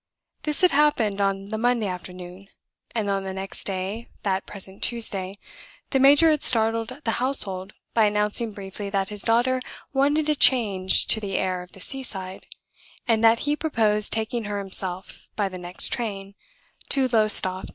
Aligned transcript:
This 0.41 0.61
had 0.61 0.71
happened 0.71 1.21
on 1.21 1.49
the 1.49 1.59
Monday 1.59 1.85
afternoon; 1.85 2.47
and 2.95 3.07
on 3.07 3.23
the 3.23 3.33
next 3.35 3.65
day 3.65 4.07
(that 4.23 4.47
present 4.47 4.81
Tuesday) 4.81 5.35
the 5.91 5.99
major 5.99 6.31
had 6.31 6.41
startled 6.41 7.01
the 7.03 7.11
household 7.21 7.73
by 7.93 8.05
announcing 8.05 8.51
briefly 8.51 8.89
that 8.89 9.09
his 9.09 9.21
daughter 9.21 9.61
wanted 9.93 10.27
a 10.27 10.33
change 10.33 11.05
to 11.09 11.19
the 11.19 11.37
air 11.37 11.61
of 11.61 11.73
the 11.73 11.79
seaside, 11.81 12.45
and 13.07 13.23
that 13.23 13.41
he 13.45 13.55
proposed 13.55 14.11
taking 14.11 14.45
her 14.45 14.57
himself, 14.57 15.27
by 15.35 15.47
the 15.47 15.59
next 15.59 15.89
train, 15.89 16.33
to 16.89 17.07
Lowestoft. 17.07 17.69